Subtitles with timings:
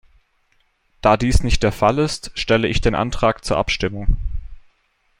[1.01, 4.17] Da dies nicht der Fall ist, stelle ich den Antrag zur Abstimmung.